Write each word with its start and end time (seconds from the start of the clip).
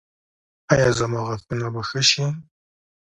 ایا 0.73 0.89
زما 0.99 1.19
غاښونه 1.27 1.67
به 1.73 1.81
ښه 1.89 2.01
شي؟ 2.09 2.25